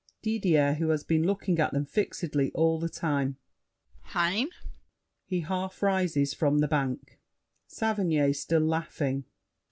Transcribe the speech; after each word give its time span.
DIDIER 0.23 0.77
(who 0.79 0.89
has 0.89 1.03
been 1.03 1.27
looking 1.27 1.59
at 1.59 1.73
them 1.73 1.85
fixedly 1.85 2.51
all 2.55 2.79
the 2.79 2.89
time). 2.89 3.37
Hein? 4.15 4.49
[He 5.25 5.41
half 5.41 5.83
rises 5.83 6.33
from 6.33 6.57
the 6.57 6.67
bank. 6.67 7.19
SAVERNY 7.67 8.33
(still 8.33 8.61
laughing). 8.65 9.25